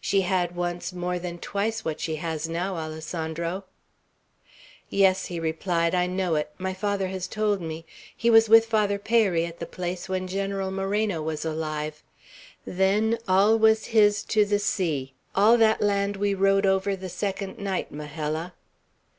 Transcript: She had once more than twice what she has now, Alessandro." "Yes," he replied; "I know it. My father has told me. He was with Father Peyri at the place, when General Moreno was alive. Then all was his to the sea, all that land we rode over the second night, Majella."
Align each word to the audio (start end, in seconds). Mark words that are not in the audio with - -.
She 0.00 0.22
had 0.22 0.56
once 0.56 0.94
more 0.94 1.18
than 1.18 1.36
twice 1.38 1.84
what 1.84 2.00
she 2.00 2.16
has 2.16 2.48
now, 2.48 2.76
Alessandro." 2.78 3.64
"Yes," 4.88 5.26
he 5.26 5.38
replied; 5.38 5.94
"I 5.94 6.06
know 6.06 6.34
it. 6.36 6.48
My 6.56 6.72
father 6.72 7.08
has 7.08 7.28
told 7.28 7.60
me. 7.60 7.84
He 8.16 8.30
was 8.30 8.48
with 8.48 8.64
Father 8.64 8.98
Peyri 8.98 9.44
at 9.44 9.58
the 9.58 9.66
place, 9.66 10.08
when 10.08 10.28
General 10.28 10.70
Moreno 10.70 11.20
was 11.20 11.44
alive. 11.44 12.02
Then 12.64 13.18
all 13.28 13.58
was 13.58 13.88
his 13.92 14.22
to 14.22 14.46
the 14.46 14.60
sea, 14.60 15.12
all 15.34 15.58
that 15.58 15.82
land 15.82 16.16
we 16.16 16.32
rode 16.32 16.64
over 16.64 16.96
the 16.96 17.10
second 17.10 17.58
night, 17.58 17.92
Majella." 17.92 18.54